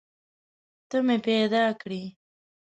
ته 0.89 0.97
مې 1.05 1.17
پیدا 1.27 1.63
کړي 1.81 2.03